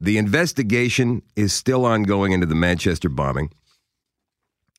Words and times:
The 0.00 0.18
investigation 0.18 1.22
is 1.34 1.52
still 1.52 1.84
ongoing 1.84 2.30
into 2.32 2.46
the 2.46 2.54
Manchester 2.54 3.08
bombing. 3.08 3.50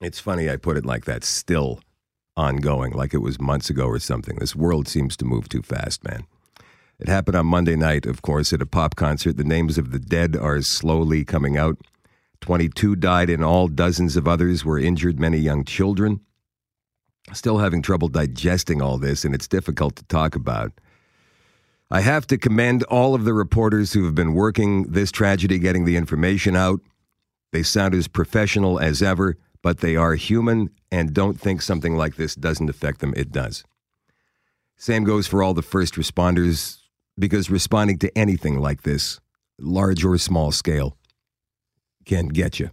It's 0.00 0.20
funny 0.20 0.48
I 0.48 0.56
put 0.56 0.76
it 0.76 0.86
like 0.86 1.06
that, 1.06 1.24
still 1.24 1.80
ongoing, 2.36 2.92
like 2.92 3.12
it 3.12 3.18
was 3.18 3.40
months 3.40 3.68
ago 3.68 3.86
or 3.86 3.98
something. 3.98 4.36
This 4.36 4.54
world 4.54 4.86
seems 4.86 5.16
to 5.16 5.24
move 5.24 5.48
too 5.48 5.62
fast, 5.62 6.04
man. 6.04 6.24
It 7.00 7.08
happened 7.08 7.36
on 7.36 7.46
Monday 7.46 7.74
night, 7.74 8.06
of 8.06 8.22
course, 8.22 8.52
at 8.52 8.62
a 8.62 8.66
pop 8.66 8.94
concert. 8.94 9.36
The 9.36 9.44
names 9.44 9.76
of 9.76 9.90
the 9.90 9.98
dead 9.98 10.36
are 10.36 10.62
slowly 10.62 11.24
coming 11.24 11.56
out. 11.56 11.78
22 12.40 12.94
died 12.94 13.28
and 13.28 13.44
all, 13.44 13.66
dozens 13.66 14.16
of 14.16 14.28
others 14.28 14.64
were 14.64 14.78
injured, 14.78 15.18
many 15.18 15.38
young 15.38 15.64
children. 15.64 16.20
Still 17.32 17.58
having 17.58 17.82
trouble 17.82 18.08
digesting 18.08 18.80
all 18.80 18.98
this, 18.98 19.24
and 19.24 19.34
it's 19.34 19.48
difficult 19.48 19.96
to 19.96 20.04
talk 20.04 20.36
about. 20.36 20.72
I 21.90 22.02
have 22.02 22.26
to 22.26 22.36
commend 22.36 22.82
all 22.84 23.14
of 23.14 23.24
the 23.24 23.32
reporters 23.32 23.94
who 23.94 24.04
have 24.04 24.14
been 24.14 24.34
working 24.34 24.84
this 24.84 25.10
tragedy, 25.10 25.58
getting 25.58 25.84
the 25.86 25.96
information 25.96 26.54
out. 26.54 26.80
They 27.50 27.62
sound 27.62 27.94
as 27.94 28.08
professional 28.08 28.78
as 28.78 29.02
ever, 29.02 29.36
but 29.62 29.78
they 29.78 29.96
are 29.96 30.14
human 30.14 30.70
and 30.92 31.14
don't 31.14 31.40
think 31.40 31.62
something 31.62 31.96
like 31.96 32.16
this 32.16 32.34
doesn't 32.34 32.68
affect 32.68 33.00
them. 33.00 33.14
It 33.16 33.32
does. 33.32 33.64
Same 34.76 35.04
goes 35.04 35.26
for 35.26 35.42
all 35.42 35.54
the 35.54 35.62
first 35.62 35.94
responders, 35.94 36.78
because 37.18 37.50
responding 37.50 37.98
to 37.98 38.16
anything 38.16 38.60
like 38.60 38.82
this, 38.82 39.18
large 39.58 40.04
or 40.04 40.18
small 40.18 40.52
scale, 40.52 40.96
can 42.04 42.28
get 42.28 42.60
you. 42.60 42.70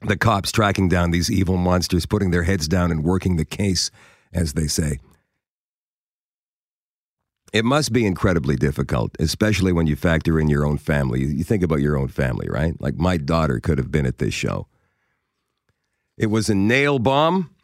The 0.00 0.16
cops 0.16 0.50
tracking 0.50 0.88
down 0.88 1.10
these 1.12 1.30
evil 1.30 1.56
monsters, 1.56 2.06
putting 2.06 2.30
their 2.30 2.42
heads 2.42 2.66
down 2.66 2.90
and 2.90 3.04
working 3.04 3.36
the 3.36 3.44
case, 3.44 3.90
as 4.32 4.54
they 4.54 4.66
say. 4.66 4.98
It 7.52 7.66
must 7.66 7.92
be 7.92 8.06
incredibly 8.06 8.56
difficult, 8.56 9.14
especially 9.18 9.72
when 9.72 9.86
you 9.86 9.94
factor 9.94 10.40
in 10.40 10.48
your 10.48 10.64
own 10.64 10.78
family. 10.78 11.22
You 11.24 11.44
think 11.44 11.62
about 11.62 11.80
your 11.80 11.98
own 11.98 12.08
family, 12.08 12.48
right? 12.48 12.80
Like 12.80 12.96
my 12.96 13.18
daughter 13.18 13.60
could 13.60 13.76
have 13.76 13.90
been 13.90 14.06
at 14.06 14.18
this 14.18 14.32
show. 14.32 14.68
It 16.16 16.26
was 16.26 16.48
a 16.48 16.54
nail 16.54 16.98
bomb. 16.98 17.54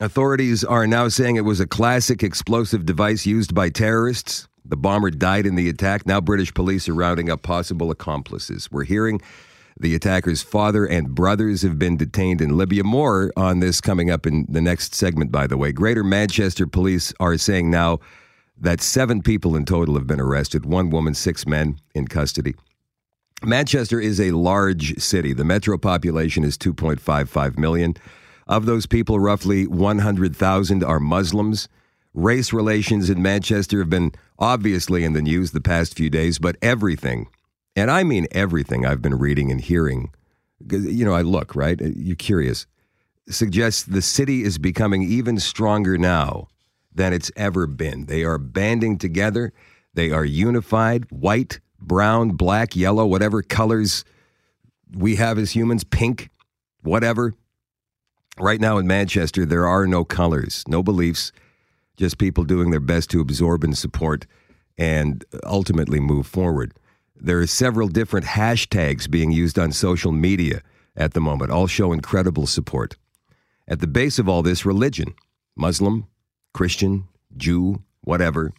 Authorities 0.00 0.62
are 0.62 0.86
now 0.86 1.08
saying 1.08 1.36
it 1.36 1.40
was 1.40 1.60
a 1.60 1.66
classic 1.66 2.22
explosive 2.22 2.86
device 2.86 3.26
used 3.26 3.54
by 3.54 3.68
terrorists. 3.68 4.48
The 4.64 4.76
bomber 4.76 5.10
died 5.10 5.44
in 5.44 5.56
the 5.56 5.68
attack. 5.68 6.06
Now, 6.06 6.20
British 6.20 6.54
police 6.54 6.88
are 6.88 6.94
rounding 6.94 7.28
up 7.28 7.42
possible 7.42 7.90
accomplices. 7.90 8.70
We're 8.70 8.84
hearing 8.84 9.20
the 9.78 9.94
attacker's 9.94 10.42
father 10.42 10.86
and 10.86 11.14
brothers 11.14 11.62
have 11.62 11.78
been 11.78 11.96
detained 11.96 12.40
in 12.40 12.56
Libya. 12.56 12.84
More 12.84 13.32
on 13.36 13.58
this 13.58 13.80
coming 13.80 14.10
up 14.10 14.24
in 14.24 14.46
the 14.48 14.60
next 14.60 14.94
segment, 14.94 15.32
by 15.32 15.48
the 15.48 15.56
way. 15.56 15.72
Greater 15.72 16.04
Manchester 16.04 16.66
police 16.66 17.12
are 17.18 17.36
saying 17.36 17.70
now 17.70 17.98
that 18.62 18.80
seven 18.80 19.20
people 19.20 19.56
in 19.56 19.64
total 19.64 19.94
have 19.96 20.06
been 20.06 20.20
arrested 20.20 20.64
one 20.64 20.88
woman, 20.88 21.14
six 21.14 21.46
men 21.46 21.78
in 21.94 22.06
custody. 22.06 22.54
Manchester 23.44 24.00
is 24.00 24.20
a 24.20 24.30
large 24.30 24.96
city. 25.02 25.32
The 25.32 25.44
metro 25.44 25.76
population 25.76 26.44
is 26.44 26.56
2.55 26.56 27.58
million. 27.58 27.96
Of 28.46 28.66
those 28.66 28.86
people, 28.86 29.18
roughly 29.18 29.66
100,000 29.66 30.84
are 30.84 31.00
Muslims. 31.00 31.68
Race 32.14 32.52
relations 32.52 33.10
in 33.10 33.20
Manchester 33.20 33.80
have 33.80 33.90
been 33.90 34.12
obviously 34.38 35.02
in 35.02 35.12
the 35.12 35.22
news 35.22 35.50
the 35.50 35.60
past 35.60 35.96
few 35.96 36.08
days, 36.08 36.38
but 36.38 36.56
everything, 36.62 37.28
and 37.74 37.90
I 37.90 38.04
mean 38.04 38.28
everything 38.30 38.86
I've 38.86 39.02
been 39.02 39.18
reading 39.18 39.50
and 39.50 39.60
hearing, 39.60 40.12
you 40.70 41.04
know, 41.04 41.14
I 41.14 41.22
look, 41.22 41.56
right? 41.56 41.80
You're 41.80 42.14
curious, 42.14 42.66
suggests 43.28 43.82
the 43.82 44.02
city 44.02 44.44
is 44.44 44.58
becoming 44.58 45.02
even 45.02 45.40
stronger 45.40 45.98
now 45.98 46.46
than 46.94 47.12
it's 47.12 47.30
ever 47.36 47.66
been. 47.66 48.06
They 48.06 48.24
are 48.24 48.38
banding 48.38 48.98
together, 48.98 49.52
they 49.94 50.10
are 50.10 50.24
unified, 50.24 51.06
white, 51.10 51.60
brown, 51.78 52.30
black, 52.30 52.76
yellow, 52.76 53.06
whatever 53.06 53.42
colors 53.42 54.04
we 54.94 55.16
have 55.16 55.38
as 55.38 55.52
humans, 55.52 55.84
pink, 55.84 56.30
whatever. 56.82 57.34
Right 58.38 58.60
now 58.60 58.78
in 58.78 58.86
Manchester, 58.86 59.44
there 59.44 59.66
are 59.66 59.86
no 59.86 60.04
colors, 60.04 60.64
no 60.66 60.82
beliefs, 60.82 61.32
just 61.96 62.18
people 62.18 62.44
doing 62.44 62.70
their 62.70 62.80
best 62.80 63.10
to 63.10 63.20
absorb 63.20 63.64
and 63.64 63.76
support 63.76 64.26
and 64.78 65.24
ultimately 65.44 66.00
move 66.00 66.26
forward. 66.26 66.72
There 67.14 67.38
are 67.40 67.46
several 67.46 67.88
different 67.88 68.26
hashtags 68.26 69.10
being 69.10 69.30
used 69.30 69.58
on 69.58 69.72
social 69.72 70.12
media 70.12 70.62
at 70.96 71.12
the 71.12 71.20
moment, 71.20 71.50
all 71.50 71.66
show 71.66 71.92
incredible 71.92 72.46
support. 72.46 72.96
At 73.68 73.80
the 73.80 73.86
base 73.86 74.18
of 74.18 74.28
all 74.28 74.42
this, 74.42 74.66
religion 74.66 75.14
Muslim, 75.56 76.06
Christian, 76.52 77.08
Jew, 77.36 77.82
whatever 78.02 78.52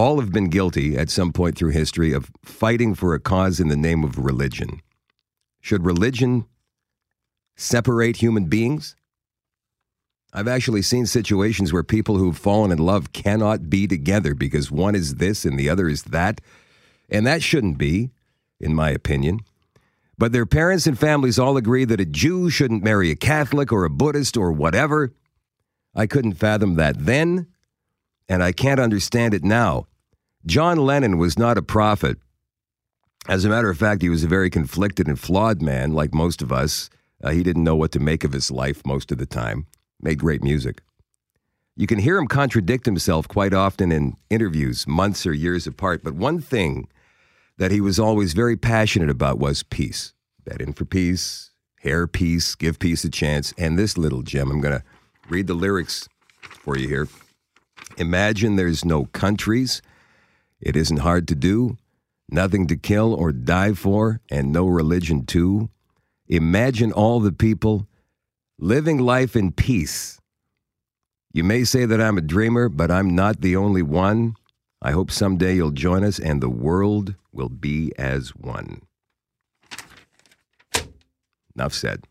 all 0.00 0.20
have 0.20 0.32
been 0.32 0.48
guilty 0.48 0.96
at 0.96 1.10
some 1.10 1.32
point 1.32 1.56
through 1.56 1.70
history 1.70 2.12
of 2.12 2.30
fighting 2.42 2.94
for 2.94 3.14
a 3.14 3.20
cause 3.20 3.60
in 3.60 3.68
the 3.68 3.76
name 3.76 4.04
of 4.04 4.18
religion. 4.18 4.80
Should 5.60 5.84
religion 5.84 6.46
separate 7.56 8.16
human 8.16 8.46
beings? 8.46 8.96
I've 10.32 10.48
actually 10.48 10.82
seen 10.82 11.06
situations 11.06 11.72
where 11.72 11.82
people 11.82 12.16
who've 12.16 12.38
fallen 12.38 12.70
in 12.70 12.78
love 12.78 13.12
cannot 13.12 13.68
be 13.68 13.86
together 13.88 14.34
because 14.34 14.70
one 14.70 14.94
is 14.94 15.16
this 15.16 15.44
and 15.44 15.58
the 15.58 15.68
other 15.68 15.88
is 15.88 16.04
that. 16.04 16.40
And 17.10 17.26
that 17.26 17.42
shouldn't 17.42 17.76
be, 17.76 18.10
in 18.60 18.74
my 18.74 18.90
opinion. 18.90 19.40
But 20.16 20.32
their 20.32 20.46
parents 20.46 20.86
and 20.86 20.98
families 20.98 21.38
all 21.38 21.56
agree 21.56 21.84
that 21.84 22.00
a 22.00 22.04
Jew 22.04 22.48
shouldn't 22.48 22.84
marry 22.84 23.10
a 23.10 23.16
Catholic 23.16 23.72
or 23.72 23.84
a 23.84 23.90
Buddhist 23.90 24.36
or 24.36 24.52
whatever. 24.52 25.12
I 25.94 26.06
couldn't 26.06 26.34
fathom 26.34 26.74
that 26.74 27.04
then, 27.04 27.46
and 28.28 28.42
I 28.42 28.52
can't 28.52 28.80
understand 28.80 29.34
it 29.34 29.44
now. 29.44 29.86
John 30.46 30.78
Lennon 30.78 31.18
was 31.18 31.38
not 31.38 31.58
a 31.58 31.62
prophet. 31.62 32.18
As 33.28 33.44
a 33.44 33.48
matter 33.48 33.68
of 33.68 33.78
fact, 33.78 34.02
he 34.02 34.08
was 34.08 34.24
a 34.24 34.28
very 34.28 34.48
conflicted 34.50 35.06
and 35.06 35.18
flawed 35.18 35.60
man, 35.60 35.92
like 35.92 36.14
most 36.14 36.40
of 36.40 36.52
us. 36.52 36.88
Uh, 37.22 37.30
he 37.30 37.42
didn't 37.42 37.64
know 37.64 37.76
what 37.76 37.92
to 37.92 38.00
make 38.00 38.24
of 38.24 38.32
his 38.32 38.50
life 38.50 38.86
most 38.86 39.12
of 39.12 39.18
the 39.18 39.26
time. 39.26 39.66
Made 40.00 40.18
great 40.18 40.42
music. 40.42 40.80
You 41.76 41.86
can 41.86 41.98
hear 41.98 42.16
him 42.16 42.26
contradict 42.26 42.86
himself 42.86 43.28
quite 43.28 43.52
often 43.52 43.92
in 43.92 44.16
interviews, 44.30 44.86
months 44.86 45.26
or 45.26 45.32
years 45.32 45.66
apart. 45.66 46.02
But 46.02 46.14
one 46.14 46.40
thing 46.40 46.88
that 47.58 47.70
he 47.70 47.80
was 47.80 47.98
always 47.98 48.32
very 48.32 48.56
passionate 48.56 49.10
about 49.10 49.38
was 49.38 49.62
peace. 49.62 50.14
Bed 50.44 50.62
in 50.62 50.72
for 50.72 50.86
peace, 50.86 51.50
hair 51.80 52.06
peace, 52.06 52.54
give 52.54 52.78
peace 52.78 53.04
a 53.04 53.10
chance. 53.10 53.52
And 53.58 53.78
this 53.78 53.98
little 53.98 54.22
gem, 54.22 54.50
I'm 54.50 54.60
going 54.60 54.78
to 54.78 54.84
read 55.30 55.46
the 55.46 55.54
lyrics 55.54 56.08
for 56.42 56.76
you 56.76 56.88
here. 56.88 57.08
Imagine 57.96 58.56
there's 58.56 58.84
no 58.84 59.06
countries. 59.06 59.80
It 60.60 60.76
isn't 60.76 60.98
hard 60.98 61.28
to 61.28 61.34
do. 61.34 61.78
Nothing 62.28 62.66
to 62.66 62.76
kill 62.76 63.14
or 63.14 63.32
die 63.32 63.72
for, 63.72 64.20
and 64.30 64.52
no 64.52 64.66
religion 64.66 65.24
too. 65.24 65.70
Imagine 66.28 66.92
all 66.92 67.20
the 67.20 67.32
people 67.32 67.86
living 68.58 68.98
life 68.98 69.34
in 69.34 69.52
peace. 69.52 70.20
You 71.32 71.44
may 71.44 71.64
say 71.64 71.86
that 71.86 72.00
I'm 72.00 72.18
a 72.18 72.22
dreamer, 72.22 72.68
but 72.68 72.90
I'm 72.90 73.14
not 73.14 73.40
the 73.40 73.56
only 73.56 73.82
one. 73.82 74.34
I 74.82 74.92
hope 74.92 75.10
someday 75.10 75.56
you'll 75.56 75.70
join 75.70 76.04
us 76.04 76.18
and 76.18 76.40
the 76.40 76.48
world 76.48 77.14
will 77.32 77.48
be 77.48 77.92
as 77.98 78.30
one. 78.30 78.82
Enough 81.54 81.74
said. 81.74 82.04